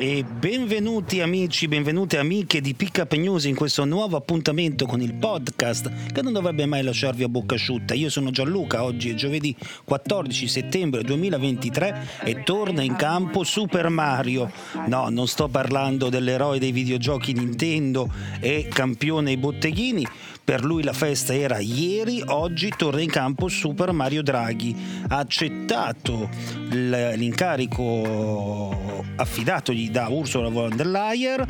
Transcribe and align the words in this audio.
E 0.00 0.22
benvenuti 0.22 1.20
amici, 1.20 1.66
benvenute 1.66 2.18
amiche 2.18 2.60
di 2.60 2.74
Pickup 2.74 3.14
News 3.14 3.46
in 3.46 3.56
questo 3.56 3.84
nuovo 3.84 4.16
appuntamento 4.16 4.86
con 4.86 5.00
il 5.00 5.14
podcast 5.14 5.90
che 6.12 6.22
non 6.22 6.32
dovrebbe 6.32 6.66
mai 6.66 6.84
lasciarvi 6.84 7.24
a 7.24 7.28
bocca 7.28 7.56
asciutta. 7.56 7.94
Io 7.94 8.08
sono 8.08 8.30
Gianluca, 8.30 8.84
oggi 8.84 9.10
è 9.10 9.14
giovedì 9.14 9.56
14 9.82 10.46
settembre 10.46 11.02
2023 11.02 12.06
e 12.22 12.44
torna 12.44 12.82
in 12.82 12.94
campo 12.94 13.42
Super 13.42 13.88
Mario. 13.88 14.48
No, 14.86 15.08
non 15.08 15.26
sto 15.26 15.48
parlando 15.48 16.10
dell'eroe 16.10 16.60
dei 16.60 16.70
videogiochi 16.70 17.32
Nintendo 17.32 18.08
e 18.38 18.68
campione 18.70 19.30
ai 19.30 19.36
botteghini, 19.36 20.06
per 20.44 20.64
lui 20.64 20.84
la 20.84 20.92
festa 20.94 21.34
era 21.34 21.58
ieri, 21.58 22.22
oggi 22.24 22.72
torna 22.74 23.02
in 23.02 23.10
campo 23.10 23.48
Super 23.48 23.92
Mario 23.92 24.22
Draghi. 24.22 24.74
Ha 25.08 25.18
accettato 25.18 26.30
l'incarico 26.70 29.04
affidatogli 29.16 29.87
da 29.90 30.08
Ursula 30.08 30.48
von 30.48 30.74
der 30.76 30.86
Leyen 30.86 31.46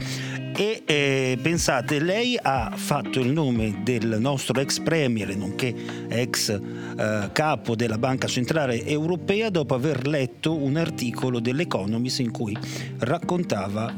e 0.57 0.83
eh, 0.85 1.39
pensate, 1.41 2.01
lei 2.01 2.37
ha 2.41 2.73
fatto 2.75 3.21
il 3.21 3.31
nome 3.31 3.81
del 3.85 4.17
nostro 4.19 4.61
ex 4.61 4.81
premier, 4.81 5.37
nonché 5.37 5.75
ex 6.09 6.49
eh, 6.51 7.29
capo 7.33 7.77
della 7.77 7.99
Banca 7.99 8.27
Centrale 8.27 8.85
Europea, 8.85 9.51
dopo 9.51 9.75
aver 9.75 10.09
letto 10.09 10.57
un 10.57 10.77
articolo 10.77 11.39
dell'Economist 11.39 12.21
in 12.21 12.33
cui 12.33 12.57
raccontava 12.99 13.95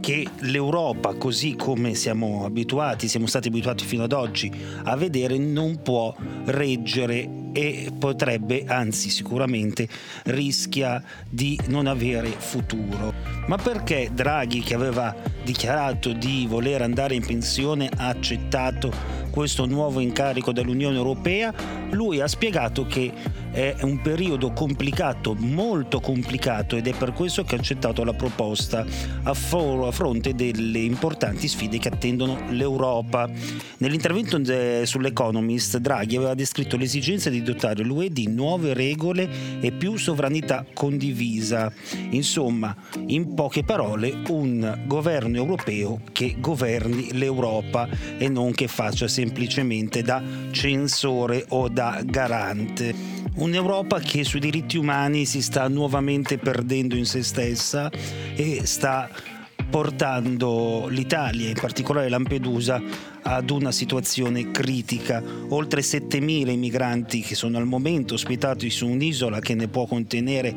che 0.00 0.26
l'Europa, 0.40 1.14
così 1.14 1.54
come 1.54 1.94
siamo 1.94 2.44
abituati, 2.44 3.06
siamo 3.06 3.26
stati 3.26 3.46
abituati 3.46 3.84
fino 3.84 4.02
ad 4.02 4.12
oggi 4.12 4.50
a 4.82 4.96
vedere, 4.96 5.38
non 5.38 5.80
può 5.80 6.12
reggere 6.46 7.41
e 7.52 7.92
potrebbe, 7.96 8.64
anzi 8.66 9.10
sicuramente, 9.10 9.88
rischia 10.24 11.02
di 11.28 11.58
non 11.66 11.86
avere 11.86 12.28
futuro. 12.28 13.14
Ma 13.46 13.56
perché 13.56 14.10
Draghi, 14.12 14.60
che 14.60 14.74
aveva 14.74 15.14
dichiarato 15.44 16.12
di 16.12 16.46
voler 16.48 16.82
andare 16.82 17.14
in 17.14 17.24
pensione, 17.24 17.90
ha 17.96 18.08
accettato 18.08 18.92
questo 19.32 19.64
nuovo 19.64 19.98
incarico 20.00 20.52
dall'Unione 20.52 20.96
Europea? 20.96 21.52
Lui 21.90 22.20
ha 22.20 22.28
spiegato 22.28 22.86
che 22.86 23.10
è 23.50 23.76
un 23.82 24.00
periodo 24.00 24.52
complicato, 24.52 25.34
molto 25.38 26.00
complicato 26.00 26.76
ed 26.76 26.86
è 26.86 26.94
per 26.94 27.12
questo 27.12 27.44
che 27.44 27.54
ha 27.54 27.58
accettato 27.58 28.02
la 28.02 28.14
proposta 28.14 28.84
a, 29.22 29.34
for- 29.34 29.86
a 29.86 29.90
fronte 29.90 30.34
delle 30.34 30.78
importanti 30.78 31.48
sfide 31.48 31.78
che 31.78 31.88
attendono 31.88 32.38
l'Europa. 32.50 33.28
Nell'intervento 33.78 34.40
sull'Economist 34.84 35.78
Draghi 35.78 36.16
aveva 36.16 36.34
descritto 36.34 36.76
l'esigenza 36.76 37.28
di 37.30 37.42
dotare 37.42 37.82
l'UE 37.82 38.10
di 38.10 38.28
nuove 38.28 38.72
regole 38.74 39.28
e 39.60 39.72
più 39.72 39.96
sovranità 39.96 40.64
condivisa. 40.72 41.72
Insomma, 42.10 42.74
in 43.06 43.34
poche 43.34 43.64
parole, 43.64 44.22
un 44.28 44.82
governo 44.86 45.36
europeo 45.36 46.00
che 46.12 46.36
governi 46.38 47.12
l'Europa 47.12 47.88
e 48.18 48.28
non 48.28 48.52
che 48.52 48.68
faccia 48.68 49.08
semplicemente 49.08 49.21
da 50.02 50.22
censore 50.50 51.44
o 51.48 51.68
da 51.68 52.02
garante. 52.04 52.94
Un'Europa 53.34 53.98
che 54.00 54.24
sui 54.24 54.40
diritti 54.40 54.76
umani 54.76 55.24
si 55.24 55.40
sta 55.40 55.68
nuovamente 55.68 56.38
perdendo 56.38 56.96
in 56.96 57.06
se 57.06 57.22
stessa 57.22 57.90
e 58.34 58.60
sta 58.64 59.08
portando 59.70 60.86
l'Italia, 60.88 61.48
in 61.48 61.56
particolare 61.58 62.10
Lampedusa, 62.10 62.82
ad 63.22 63.48
una 63.48 63.72
situazione 63.72 64.50
critica. 64.50 65.22
Oltre 65.48 65.80
7.000 65.80 66.50
i 66.50 66.56
migranti 66.58 67.20
che 67.22 67.34
sono 67.34 67.56
al 67.56 67.66
momento 67.66 68.14
ospitati 68.14 68.68
su 68.68 68.86
un'isola 68.86 69.40
che 69.40 69.54
ne 69.54 69.68
può 69.68 69.86
contenere 69.86 70.54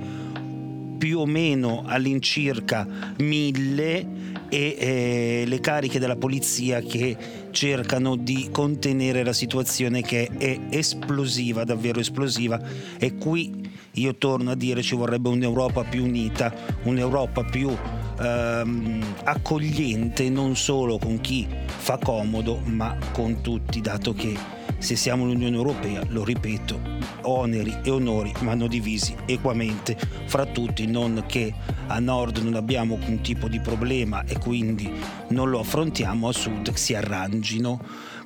più 0.98 1.20
o 1.20 1.26
meno 1.26 1.84
all'incirca 1.86 2.86
1.000 3.18 4.35
e 4.50 4.76
eh, 4.78 5.44
le 5.46 5.60
cariche 5.60 6.00
della 6.00 6.16
polizia 6.16 6.82
che 6.82 7.16
cercano 7.52 8.16
di 8.16 8.50
contenere 8.52 9.24
la 9.24 9.34
situazione 9.34 10.02
che 10.02 10.30
è 10.38 10.60
esplosiva, 10.70 11.64
davvero 11.64 12.00
esplosiva. 12.00 12.60
E 12.98 13.16
qui 13.16 13.64
io 13.94 14.16
torno 14.16 14.52
a 14.52 14.56
dire 14.56 14.82
ci 14.82 14.96
vorrebbe 14.96 15.30
un'Europa 15.30 15.84
più 15.84 16.04
unita, 16.04 16.54
un'Europa 16.84 17.44
più 17.44 17.76
ehm, 18.20 19.16
accogliente 19.24 20.30
non 20.30 20.56
solo 20.56 20.98
con 20.98 21.22
chi 21.22 21.48
fa 21.66 21.98
comodo 21.98 22.60
ma 22.66 22.98
con 23.12 23.42
tutti, 23.42 23.82
dato 23.82 24.14
che 24.14 24.55
se 24.86 24.96
siamo 24.96 25.26
l'Unione 25.26 25.56
Europea, 25.56 26.04
lo 26.10 26.24
ripeto, 26.24 26.80
oneri 27.24 27.80
e 27.84 27.90
onori 27.90 28.32
vanno 28.42 28.68
divisi 28.68 29.16
equamente 29.26 29.98
fra 30.28 30.46
tutti, 30.46 30.86
non 30.86 31.24
che 31.26 31.52
a 31.88 31.98
nord 31.98 32.38
non 32.38 32.54
abbiamo 32.54 33.00
un 33.08 33.20
tipo 33.22 33.48
di 33.48 33.60
problema 33.60 34.24
e 34.26 34.38
quindi 34.38 34.88
non 35.30 35.50
lo 35.50 35.60
affrontiamo, 35.60 36.28
a 36.28 36.32
sud 36.32 36.72
si 36.76 36.94
arrangino 36.94 37.82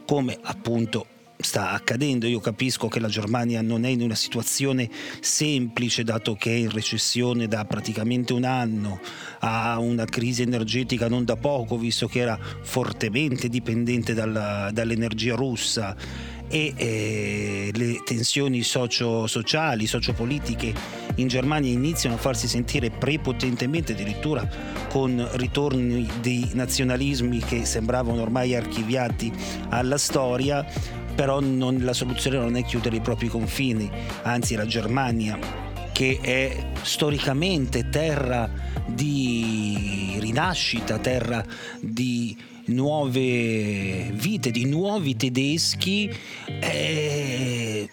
come 0.06 0.38
appunto 0.42 1.06
sta 1.42 1.72
accadendo. 1.72 2.28
Io 2.28 2.42
capisco 2.42 2.90
che 2.90 3.00
la 3.00 3.08
Germania 3.08 3.62
non 3.62 3.86
è 3.86 3.88
in 3.88 4.02
una 4.02 4.16
situazione 4.16 4.90
semplice, 5.22 6.04
dato 6.04 6.36
che 6.36 6.52
è 6.52 6.56
in 6.56 6.70
recessione 6.70 7.48
da 7.48 7.64
praticamente 7.64 8.34
un 8.34 8.44
anno, 8.44 9.00
ha 9.40 9.80
una 9.80 10.04
crisi 10.04 10.42
energetica 10.42 11.08
non 11.08 11.24
da 11.24 11.38
poco, 11.38 11.78
visto 11.78 12.08
che 12.08 12.20
era 12.20 12.38
fortemente 12.38 13.48
dipendente 13.48 14.14
dalla, 14.14 14.70
dall'energia 14.74 15.36
russa 15.36 15.96
e 16.50 16.74
eh, 16.76 17.70
le 17.74 18.02
tensioni 18.04 18.64
socio-sociali, 18.64 19.86
sociopolitiche 19.86 20.74
in 21.16 21.28
Germania 21.28 21.72
iniziano 21.72 22.16
a 22.16 22.20
farsi 22.20 22.48
sentire 22.48 22.90
prepotentemente 22.90 23.94
addirittura 23.94 24.48
con 24.90 25.28
ritorni 25.34 26.10
di 26.22 26.50
nazionalismi 26.54 27.40
che 27.40 27.66
sembravano 27.66 28.22
ormai 28.22 28.56
archiviati 28.56 29.32
alla 29.70 29.98
storia, 29.98 30.66
però 31.16 31.40
non, 31.40 31.80
la 31.82 31.94
soluzione 31.94 32.38
non 32.38 32.56
è 32.56 32.64
chiudere 32.64 32.96
i 32.96 33.02
propri 33.02 33.28
confini, 33.28 33.90
anzi 34.24 34.56
la 34.56 34.66
Germania 34.66 35.68
che 35.92 36.18
è 36.22 36.72
storicamente 36.82 37.90
terra 37.90 38.50
di 38.88 40.16
rinascita, 40.20 40.98
terra 40.98 41.44
di 41.82 42.38
nuove 42.70 44.12
vite, 44.14 44.52
di 44.52 44.66
nuovi 44.66 45.16
tedeschi, 45.16 46.10
eh, 46.60 47.90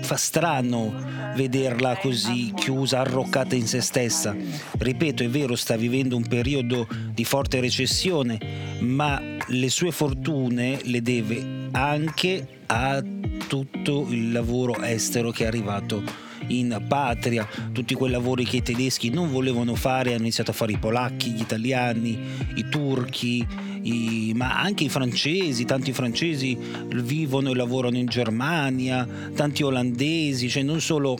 fa 0.00 0.16
strano 0.16 0.94
vederla 1.34 1.96
così 1.96 2.52
chiusa, 2.54 3.00
arroccata 3.00 3.54
in 3.54 3.66
se 3.66 3.80
stessa. 3.80 4.34
Ripeto, 4.78 5.22
è 5.22 5.28
vero, 5.28 5.56
sta 5.56 5.76
vivendo 5.76 6.16
un 6.16 6.26
periodo 6.26 6.86
di 7.12 7.24
forte 7.24 7.60
recessione, 7.60 8.38
ma 8.80 9.20
le 9.48 9.68
sue 9.68 9.90
fortune 9.90 10.80
le 10.84 11.02
deve 11.02 11.68
anche 11.72 12.46
a 12.66 13.02
tutto 13.46 14.06
il 14.08 14.32
lavoro 14.32 14.80
estero 14.80 15.30
che 15.30 15.44
è 15.44 15.46
arrivato 15.46 16.24
in 16.48 16.84
patria, 16.86 17.46
tutti 17.72 17.94
quei 17.94 18.10
lavori 18.10 18.44
che 18.44 18.58
i 18.58 18.62
tedeschi 18.62 19.10
non 19.10 19.30
volevano 19.30 19.74
fare 19.74 20.10
hanno 20.10 20.22
iniziato 20.22 20.52
a 20.52 20.54
fare 20.54 20.72
i 20.72 20.78
polacchi, 20.78 21.30
gli 21.30 21.40
italiani, 21.40 22.18
i 22.54 22.68
turchi, 22.68 23.46
i, 23.86 24.32
ma 24.34 24.60
anche 24.60 24.84
i 24.84 24.88
francesi, 24.88 25.64
tanti 25.64 25.92
francesi 25.92 26.56
vivono 26.94 27.50
e 27.50 27.54
lavorano 27.54 27.96
in 27.96 28.06
Germania, 28.06 29.06
tanti 29.34 29.62
olandesi, 29.62 30.48
cioè 30.48 30.62
non 30.62 30.80
solo 30.80 31.18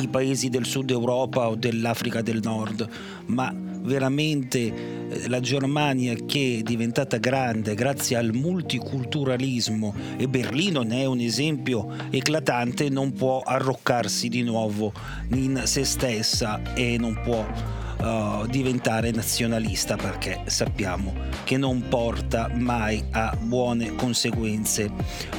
i 0.00 0.08
paesi 0.08 0.48
del 0.48 0.66
sud 0.66 0.90
Europa 0.90 1.48
o 1.48 1.54
dell'Africa 1.54 2.20
del 2.20 2.40
Nord, 2.42 2.88
ma 3.26 3.54
veramente 3.80 4.58
eh, 5.08 5.28
la 5.28 5.40
Germania 5.40 6.14
che 6.26 6.58
è 6.58 6.62
diventata 6.62 7.16
grande 7.16 7.74
grazie 7.74 8.16
al 8.16 8.32
multiculturalismo 8.32 9.94
e 10.16 10.28
Berlino 10.28 10.82
ne 10.82 11.02
è 11.02 11.04
un 11.06 11.20
esempio 11.20 11.88
eclatante, 12.10 12.88
non 12.88 13.12
può 13.12 13.40
arroccarsi 13.40 14.28
di 14.28 14.42
nuovo 14.42 14.92
in 15.30 15.62
se 15.64 15.84
stessa 15.84 16.74
e 16.74 16.96
non 16.98 17.18
può 17.22 17.46
uh, 18.00 18.46
diventare 18.46 19.10
nazionalista 19.10 19.96
perché 19.96 20.42
sappiamo 20.46 21.14
che 21.44 21.56
non 21.56 21.88
porta 21.88 22.50
mai 22.54 23.04
a 23.12 23.36
buone 23.40 23.94
conseguenze 23.94 24.90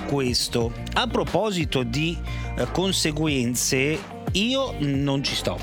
questo. 0.07 0.71
A 0.93 1.07
proposito 1.07 1.83
di 1.83 2.17
uh, 2.57 2.71
conseguenze, 2.71 3.99
io 4.31 4.73
non 4.79 5.23
ci 5.23 5.35
sto. 5.35 5.57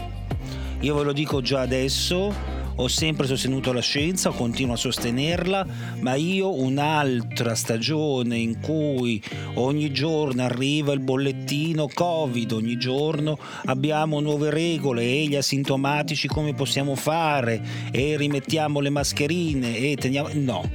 Io 0.81 0.95
ve 0.95 1.03
lo 1.03 1.13
dico 1.13 1.41
già 1.41 1.61
adesso, 1.61 2.33
ho 2.77 2.89
sempre 2.89 3.27
sostenuto 3.27 3.73
la 3.73 3.81
scienza, 3.81 4.31
continuo 4.31 4.75
a 4.75 4.79
sostenerla, 4.79 5.67
ma 6.01 6.15
io 6.15 6.53
un'altra 6.53 7.55
stagione 7.55 8.37
in 8.37 8.61
cui 8.61 9.23
ogni 9.55 9.93
giorno 9.93 10.43
arriva 10.43 10.93
il 10.93 11.01
bollettino 11.01 11.89
Covid, 11.93 12.53
ogni 12.53 12.77
giorno 12.77 13.39
abbiamo 13.65 14.21
nuove 14.21 14.51
regole 14.51 15.03
e 15.03 15.27
gli 15.27 15.37
asintomatici 15.37 16.29
come 16.29 16.55
possiamo 16.55 16.95
fare 16.95 17.63
e 17.91 18.17
rimettiamo 18.17 18.81
le 18.81 18.91
mascherine 18.91 19.77
e 19.77 19.97
teniamo... 19.97 20.29
No, 20.35 20.69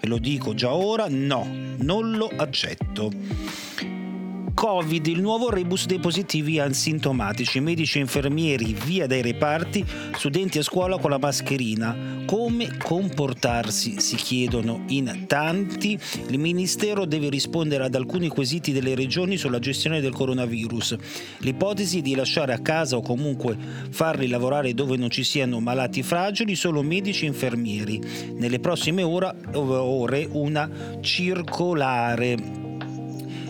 ve 0.00 0.06
lo 0.06 0.18
dico 0.18 0.54
già 0.54 0.72
ora, 0.72 1.06
no, 1.08 1.46
non 1.78 2.12
lo 2.12 2.30
accetto. 2.36 3.95
Covid, 4.66 5.06
il 5.06 5.20
nuovo 5.20 5.48
rebus 5.48 5.86
dei 5.86 6.00
positivi 6.00 6.58
asintomatici, 6.58 7.60
medici 7.60 7.98
e 7.98 8.00
infermieri 8.00 8.74
via 8.74 9.06
dai 9.06 9.22
reparti, 9.22 9.84
studenti 10.16 10.58
a 10.58 10.62
scuola 10.64 10.98
con 10.98 11.10
la 11.10 11.18
mascherina. 11.18 12.24
Come 12.26 12.76
comportarsi? 12.76 14.00
Si 14.00 14.16
chiedono 14.16 14.82
in 14.88 15.26
tanti. 15.28 15.96
Il 16.26 16.40
Ministero 16.40 17.04
deve 17.04 17.28
rispondere 17.28 17.84
ad 17.84 17.94
alcuni 17.94 18.26
quesiti 18.26 18.72
delle 18.72 18.96
regioni 18.96 19.36
sulla 19.36 19.60
gestione 19.60 20.00
del 20.00 20.12
coronavirus. 20.12 20.96
L'ipotesi 21.38 22.02
di 22.02 22.16
lasciare 22.16 22.52
a 22.52 22.58
casa 22.58 22.96
o 22.96 23.02
comunque 23.02 23.56
farli 23.90 24.26
lavorare 24.26 24.74
dove 24.74 24.96
non 24.96 25.10
ci 25.10 25.22
siano 25.22 25.60
malati 25.60 26.02
fragili 26.02 26.56
solo 26.56 26.82
medici 26.82 27.24
e 27.24 27.28
infermieri. 27.28 28.00
Nelle 28.32 28.58
prossime 28.58 29.04
ore 29.04 30.28
una 30.32 30.68
circolare 31.00 32.64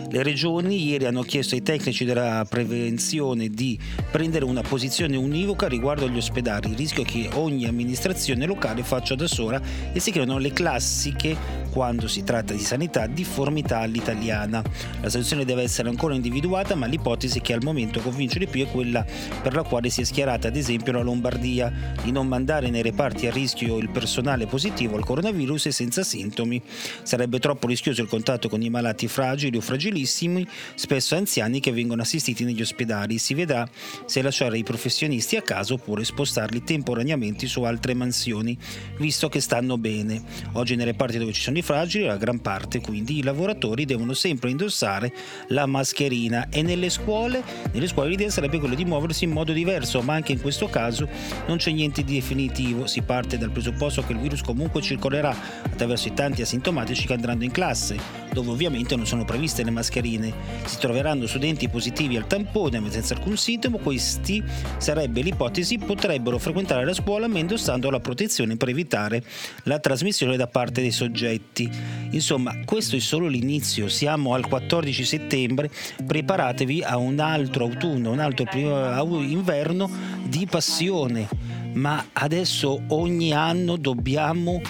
le 0.09 0.23
regioni 0.23 0.85
ieri 0.85 1.05
hanno 1.05 1.21
chiesto 1.21 1.55
ai 1.55 1.61
tecnici 1.61 2.05
della 2.05 2.45
prevenzione 2.47 3.49
di 3.49 3.77
prendere 4.09 4.45
una 4.45 4.61
posizione 4.61 5.17
univoca 5.17 5.67
riguardo 5.67 6.05
agli 6.05 6.17
ospedali. 6.17 6.69
Il 6.69 6.77
rischio 6.77 7.03
è 7.03 7.05
che 7.05 7.29
ogni 7.33 7.65
amministrazione 7.65 8.45
locale 8.45 8.83
faccia 8.83 9.15
da 9.15 9.27
sola 9.27 9.61
e 9.91 9.99
si 9.99 10.11
creano 10.11 10.37
le 10.37 10.53
classiche 10.53 11.35
quando 11.77 12.07
si 12.07 12.23
tratta 12.23 12.55
di 12.55 12.59
sanità 12.59 13.05
difformità 13.05 13.81
all'italiana. 13.81 14.63
La 14.99 15.09
soluzione 15.09 15.45
deve 15.45 15.61
essere 15.61 15.89
ancora 15.89 16.15
individuata, 16.15 16.73
ma 16.73 16.87
l'ipotesi 16.87 17.39
che 17.39 17.53
al 17.53 17.61
momento 17.61 17.99
convince 17.99 18.39
di 18.39 18.47
più 18.47 18.65
è 18.65 18.71
quella 18.71 19.05
per 19.43 19.53
la 19.53 19.61
quale 19.61 19.91
si 19.91 20.01
è 20.01 20.03
schierata 20.03 20.47
ad 20.47 20.55
esempio 20.55 20.93
la 20.93 21.03
Lombardia, 21.03 21.93
di 22.01 22.11
non 22.11 22.27
mandare 22.27 22.71
nei 22.71 22.81
reparti 22.81 23.27
a 23.27 23.31
rischio 23.31 23.77
il 23.77 23.91
personale 23.91 24.47
positivo 24.47 24.95
al 24.95 25.05
coronavirus 25.05 25.67
e 25.67 25.71
senza 25.71 26.01
sintomi. 26.01 26.59
Sarebbe 27.03 27.37
troppo 27.37 27.67
rischioso 27.67 28.01
il 28.01 28.07
contatto 28.07 28.49
con 28.49 28.63
i 28.63 28.71
malati 28.71 29.07
fragili 29.07 29.57
o 29.57 29.61
fragilissimi, 29.61 30.47
spesso 30.73 31.15
anziani 31.15 31.59
che 31.59 31.71
vengono 31.71 32.01
assistiti 32.01 32.43
negli 32.43 32.61
ospedali. 32.63 33.19
Si 33.19 33.35
vedrà 33.35 33.69
se 34.07 34.23
lasciare 34.23 34.57
i 34.57 34.63
professionisti 34.63 35.35
a 35.35 35.43
casa 35.43 35.75
oppure 35.75 36.03
spostarli 36.03 36.63
temporaneamente 36.63 37.45
su 37.45 37.61
altre 37.61 37.93
mansioni, 37.93 38.57
visto 38.97 39.29
che 39.29 39.41
stanno 39.41 39.77
bene. 39.77 40.23
Oggi 40.53 40.75
nei 40.75 40.85
reparti 40.85 41.19
dove 41.19 41.33
ci 41.33 41.41
sono 41.41 41.59
i 41.59 41.65
fragili, 41.67 42.05
la 42.05 42.15
gran 42.15 42.39
parte 42.39 42.79
quindi 42.79 43.17
i 43.17 43.23
lavoratori 43.23 43.83
devono 43.83 44.13
sempre 44.13 44.49
indossare 44.49 45.11
la 45.49 45.65
mascherina. 45.65 46.47
E 46.49 46.61
nelle 46.61 46.89
scuole, 46.89 47.43
nelle 47.73 47.87
scuole 47.87 48.07
l'idea 48.07 48.29
sarebbe 48.29 48.57
quella 48.57 48.73
di 48.73 48.85
muoversi 48.85 49.25
in 49.25 49.31
modo 49.31 49.51
diverso, 49.51 50.01
ma 50.01 50.13
anche 50.13 50.31
in 50.31 50.39
questo 50.39 50.69
caso 50.69 51.09
non 51.45 51.57
c'è 51.57 51.71
niente 51.71 52.05
di 52.05 52.13
definitivo, 52.13 52.87
si 52.87 53.01
parte 53.01 53.37
dal 53.37 53.51
presupposto 53.51 54.01
che 54.01 54.13
il 54.13 54.19
virus 54.19 54.43
comunque 54.43 54.81
circolerà 54.81 55.35
attraverso 55.63 56.07
i 56.07 56.13
tanti 56.13 56.41
asintomatici 56.41 57.05
che 57.05 57.13
andranno 57.13 57.43
in 57.43 57.51
classe, 57.51 58.26
dove 58.37 58.51
ovviamente 58.51 58.95
non 58.95 59.07
sono 59.07 59.25
previste 59.25 59.63
le 59.63 59.71
mascherine. 59.71 60.31
Si 60.65 60.77
troveranno 60.77 61.25
studenti 61.25 61.67
positivi 61.69 62.17
al 62.17 62.27
tampone 62.27 62.79
ma 62.79 62.91
senza 62.91 63.15
alcun 63.15 63.35
sintomo, 63.35 63.79
questi 63.79 64.43
sarebbe 64.77 65.21
l'ipotesi 65.21 65.79
potrebbero 65.79 66.37
frequentare 66.37 66.85
la 66.85 66.93
scuola 66.93 67.27
ma 67.27 67.39
indossando 67.39 67.89
la 67.89 67.99
protezione 67.99 68.55
per 68.55 68.69
evitare 68.69 69.23
la 69.63 69.79
trasmissione 69.79 70.37
da 70.37 70.45
parte 70.45 70.81
dei 70.81 70.91
soggetti. 70.91 71.69
Insomma, 72.11 72.55
questo 72.63 72.95
è 72.95 72.99
solo 72.99 73.27
l'inizio, 73.27 73.89
siamo 73.89 74.35
al 74.35 74.47
14 74.47 75.03
settembre, 75.03 75.71
preparatevi 76.05 76.83
a 76.83 76.97
un 76.97 77.19
altro 77.19 77.65
autunno, 77.65 78.11
un 78.11 78.19
altro 78.19 78.45
inverno 78.53 79.89
di 80.23 80.45
passione, 80.45 81.27
ma 81.73 82.05
adesso 82.13 82.81
ogni 82.89 83.33
anno 83.33 83.77
dobbiamo 83.77 84.61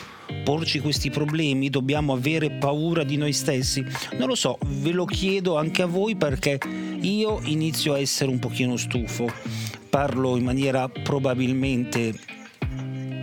porci 0.43 0.79
questi 0.79 1.09
problemi, 1.09 1.69
dobbiamo 1.69 2.13
avere 2.13 2.51
paura 2.51 3.03
di 3.03 3.17
noi 3.17 3.33
stessi? 3.33 3.83
Non 4.17 4.27
lo 4.27 4.35
so, 4.35 4.57
ve 4.65 4.91
lo 4.91 5.05
chiedo 5.05 5.57
anche 5.57 5.81
a 5.81 5.85
voi 5.87 6.15
perché 6.15 6.59
io 7.01 7.39
inizio 7.43 7.93
a 7.93 7.99
essere 7.99 8.29
un 8.29 8.39
pochino 8.39 8.77
stufo. 8.77 9.29
Parlo 9.89 10.37
in 10.37 10.43
maniera 10.43 10.89
probabilmente 10.89 12.13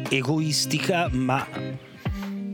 egoistica, 0.09 1.09
ma 1.11 1.47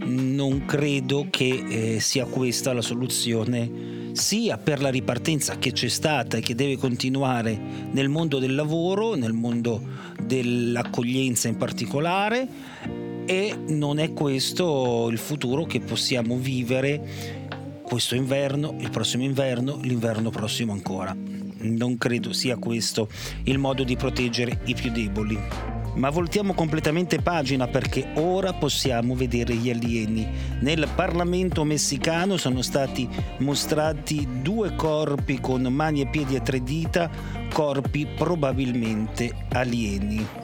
non 0.05 0.65
credo 0.67 1.27
che 1.31 1.65
eh, 1.97 2.01
sia 2.01 2.25
questa 2.25 2.73
la 2.73 2.83
soluzione 2.83 3.99
sia 4.13 4.59
per 4.59 4.81
la 4.81 4.89
ripartenza 4.89 5.57
che 5.59 5.73
c'è 5.73 5.89
stata 5.89 6.37
e 6.37 6.41
che 6.41 6.55
deve 6.55 6.77
continuare 6.77 7.59
nel 7.93 8.09
mondo 8.09 8.39
del 8.39 8.55
lavoro, 8.55 9.15
nel 9.15 9.33
mondo 9.33 9.81
dell'accoglienza 10.21 11.49
in 11.49 11.57
particolare 11.57 12.49
e 13.31 13.57
non 13.69 14.01
è 14.01 14.13
questo 14.13 15.07
il 15.09 15.17
futuro 15.17 15.63
che 15.65 15.79
possiamo 15.79 16.37
vivere 16.37 17.79
questo 17.81 18.17
inverno, 18.17 18.75
il 18.81 18.91
prossimo 18.91 19.23
inverno, 19.23 19.79
l'inverno 19.83 20.31
prossimo 20.31 20.73
ancora. 20.73 21.17
Non 21.59 21.97
credo 21.97 22.33
sia 22.33 22.57
questo 22.57 23.09
il 23.45 23.59
modo 23.59 23.85
di 23.85 23.95
proteggere 23.95 24.59
i 24.65 24.75
più 24.75 24.91
deboli. 24.91 25.39
Ma 25.95 26.11
voltiamo 26.11 26.55
completamente 26.55 27.23
pagina 27.23 27.69
perché 27.69 28.09
ora 28.15 28.53
possiamo 28.53 29.15
vedere 29.15 29.55
gli 29.55 29.71
alieni. 29.71 30.27
Nel 30.59 30.89
Parlamento 30.97 31.63
messicano 31.63 32.37
sono 32.37 32.63
stati 32.63 33.09
mostrati 33.39 34.27
due 34.43 34.75
corpi 34.75 35.39
con 35.39 35.63
mani 35.63 36.01
e 36.01 36.09
piedi 36.09 36.35
a 36.35 36.41
tre 36.41 36.65
dita, 36.65 37.09
corpi 37.53 38.09
probabilmente 38.13 39.33
alieni. 39.53 40.40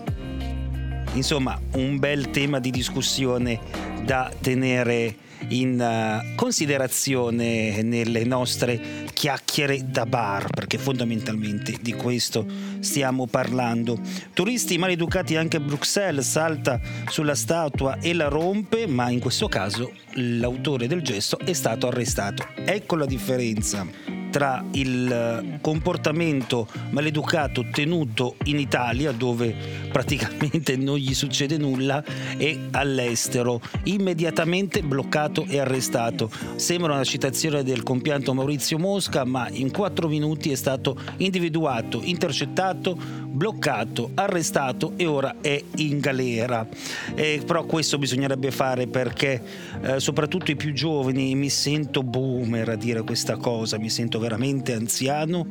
Insomma, 1.17 1.59
un 1.77 1.99
bel 1.99 2.31
tema 2.31 2.61
di 2.61 2.71
discussione 2.71 3.59
da 4.05 4.31
tenere 4.39 5.17
in 5.49 5.81
uh, 5.81 6.35
considerazione 6.35 7.81
nelle 7.83 8.25
nostre 8.25 9.05
chiacchiere 9.15 9.81
da 9.91 10.05
bar, 10.05 10.51
perché 10.51 10.77
fondamentalmente 10.77 11.79
di 11.81 11.95
questo 11.95 12.47
stiamo 12.81 13.27
parlando. 13.27 13.99
Turisti 14.35 14.77
maleducati 14.77 15.37
anche 15.37 15.57
a 15.57 15.61
Bruxelles, 15.61 16.29
salta 16.29 16.79
sulla 17.09 17.35
statua 17.35 17.99
e 17.99 18.13
la 18.13 18.29
rompe, 18.29 18.87
ma 18.87 19.09
in 19.09 19.19
questo 19.19 19.49
caso 19.49 19.93
l'autore 20.15 20.87
del 20.87 21.01
gesto 21.01 21.39
è 21.39 21.55
stato 21.55 21.89
arrestato. 21.89 22.47
Ecco 22.57 22.95
la 22.97 23.07
differenza 23.07 24.16
tra 24.37 24.63
il 24.73 25.11
eh, 25.11 25.61
comportamento 25.63 26.69
maleducato 26.91 27.65
tenuto 27.73 28.37
in 28.45 28.59
Italia 28.59 29.11
dove 29.11 29.57
praticamente 29.91 30.77
non 30.77 30.99
gli 30.99 31.15
succede 31.15 31.57
nulla 31.57 32.05
e 32.37 32.67
all'estero 32.73 33.63
immediatamente 33.85 34.83
bloccato 34.83 35.47
e 35.49 35.59
arrestato. 35.59 36.31
Sembra 36.57 36.93
una 36.93 37.05
citazione 37.05 37.63
del 37.63 37.83
compianto 37.83 38.35
Maurizio 38.35 38.77
Mosca 38.79 39.25
ma 39.25 39.49
in 39.51 39.73
quattro 39.73 40.07
minuti 40.07 40.51
è 40.51 40.55
stato 40.55 40.99
individuato 41.17 42.03
intercettato 42.03 43.25
bloccato, 43.37 44.11
arrestato 44.15 44.95
e 44.97 45.07
ora 45.07 45.37
è 45.41 45.63
in 45.77 46.01
galera. 46.01 46.67
Eh, 47.15 47.43
però 47.47 47.65
questo 47.65 47.99
bisognerebbe 47.99 48.51
fare 48.51 48.87
perché 48.87 49.43
eh, 49.83 50.01
soprattutto 50.01 50.51
i 50.51 50.57
più 50.57 50.73
giovani, 50.73 51.35
mi 51.35 51.51
sento 51.51 52.03
boomer 52.03 52.71
a 52.71 52.77
dire 52.77 53.03
questa 53.03 53.37
cosa, 53.37 53.79
mi 53.79 53.91
sento 53.91 54.19
veramente 54.19 54.73
anziano 54.73 55.47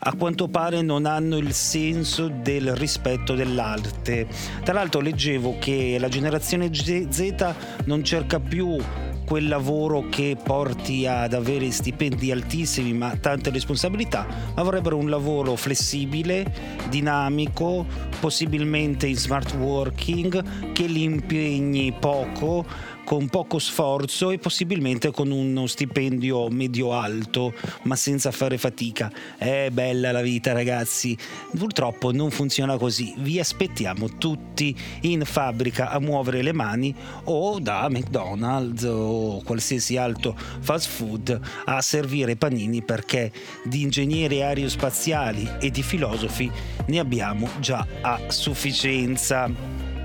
a 0.00 0.14
quanto 0.14 0.46
pare 0.46 0.80
non 0.80 1.06
hanno 1.06 1.38
il 1.38 1.52
senso 1.52 2.28
del 2.28 2.74
rispetto 2.76 3.34
dell'arte. 3.34 4.28
Tra 4.62 4.74
l'altro 4.74 5.00
leggevo 5.00 5.56
che 5.58 5.96
la 5.98 6.08
generazione 6.08 6.72
Z 6.72 7.54
non 7.84 8.04
cerca 8.04 8.38
più 8.38 8.78
quel 9.28 9.46
lavoro 9.46 10.08
che 10.08 10.38
porti 10.42 11.06
ad 11.06 11.34
avere 11.34 11.70
stipendi 11.70 12.32
altissimi 12.32 12.94
ma 12.94 13.14
tante 13.20 13.50
responsabilità, 13.50 14.26
ma 14.54 14.62
vorrebbero 14.62 14.96
un 14.96 15.10
lavoro 15.10 15.54
flessibile, 15.54 16.50
dinamico, 16.88 17.84
possibilmente 18.20 19.06
in 19.06 19.18
smart 19.18 19.52
working, 19.52 20.72
che 20.72 20.86
li 20.86 21.02
impegni 21.02 21.92
poco, 21.92 22.64
con 23.08 23.28
poco 23.28 23.58
sforzo 23.58 24.30
e 24.32 24.38
possibilmente 24.38 25.10
con 25.10 25.30
uno 25.30 25.66
stipendio 25.66 26.50
medio-alto, 26.50 27.54
ma 27.84 27.96
senza 27.96 28.30
fare 28.30 28.58
fatica. 28.58 29.10
È 29.38 29.70
bella 29.72 30.12
la 30.12 30.20
vita, 30.20 30.52
ragazzi. 30.52 31.16
Purtroppo 31.56 32.12
non 32.12 32.30
funziona 32.30 32.76
così. 32.76 33.14
Vi 33.16 33.40
aspettiamo 33.40 34.18
tutti 34.18 34.76
in 35.02 35.24
fabbrica 35.24 35.88
a 35.88 35.98
muovere 36.00 36.42
le 36.42 36.52
mani 36.52 36.94
o 37.24 37.58
da 37.60 37.88
McDonald's 37.88 38.82
o 38.82 39.40
qualsiasi 39.42 39.96
altro 39.96 40.36
fast 40.60 40.90
food 40.90 41.40
a 41.64 41.80
servire 41.80 42.36
panini 42.36 42.82
perché 42.82 43.32
di 43.64 43.80
ingegneri 43.80 44.42
aerospaziali 44.42 45.48
e 45.60 45.70
di 45.70 45.82
filosofi 45.82 46.50
ne 46.84 46.98
abbiamo 46.98 47.48
già 47.58 47.86
a 48.02 48.20
sufficienza. 48.28 49.97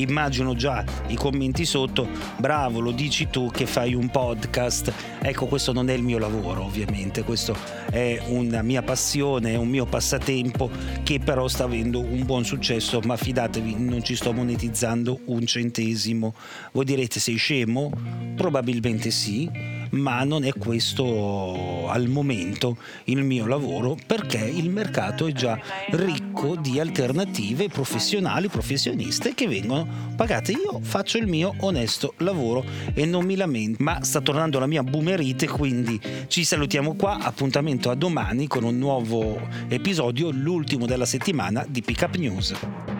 Immagino 0.00 0.54
già 0.54 0.84
i 1.08 1.14
commenti 1.14 1.64
sotto, 1.64 2.08
bravo, 2.38 2.80
lo 2.80 2.90
dici 2.90 3.28
tu 3.28 3.50
che 3.50 3.66
fai 3.66 3.94
un 3.94 4.08
podcast. 4.10 4.92
Ecco, 5.20 5.46
questo 5.46 5.72
non 5.72 5.88
è 5.90 5.94
il 5.94 6.02
mio 6.02 6.18
lavoro, 6.18 6.64
ovviamente, 6.64 7.22
questo 7.22 7.56
è 7.90 8.20
una 8.26 8.62
mia 8.62 8.82
passione, 8.82 9.52
è 9.52 9.56
un 9.56 9.68
mio 9.68 9.86
passatempo 9.86 10.70
che 11.02 11.18
però 11.18 11.48
sta 11.48 11.64
avendo 11.64 12.00
un 12.00 12.24
buon 12.24 12.44
successo, 12.44 13.00
ma 13.04 13.16
fidatevi, 13.16 13.74
non 13.78 14.02
ci 14.02 14.16
sto 14.16 14.32
monetizzando 14.32 15.20
un 15.26 15.46
centesimo. 15.46 16.34
Voi 16.72 16.84
direte 16.84 17.20
sei 17.20 17.36
scemo? 17.36 17.90
Probabilmente 18.36 19.10
sì 19.10 19.78
ma 19.90 20.24
non 20.24 20.44
è 20.44 20.52
questo 20.52 21.88
al 21.88 22.08
momento 22.08 22.76
il 23.04 23.22
mio 23.22 23.46
lavoro 23.46 23.96
perché 24.06 24.38
il 24.38 24.70
mercato 24.70 25.26
è 25.26 25.32
già 25.32 25.58
ricco 25.90 26.56
di 26.56 26.78
alternative 26.78 27.68
professionali, 27.68 28.48
professioniste 28.48 29.34
che 29.34 29.46
vengono 29.46 30.12
pagate. 30.16 30.52
Io 30.52 30.80
faccio 30.82 31.18
il 31.18 31.26
mio 31.26 31.54
onesto 31.60 32.14
lavoro 32.18 32.64
e 32.94 33.04
non 33.06 33.24
mi 33.24 33.36
lamento, 33.36 33.82
ma 33.82 34.02
sta 34.02 34.20
tornando 34.20 34.58
la 34.58 34.66
mia 34.66 34.82
boomerite, 34.82 35.48
quindi 35.48 36.00
ci 36.28 36.44
salutiamo 36.44 36.94
qua, 36.94 37.18
appuntamento 37.18 37.90
a 37.90 37.94
domani 37.94 38.46
con 38.46 38.64
un 38.64 38.78
nuovo 38.78 39.40
episodio, 39.68 40.30
l'ultimo 40.30 40.86
della 40.86 41.06
settimana 41.06 41.64
di 41.68 41.82
Pickup 41.82 42.16
News. 42.16 42.99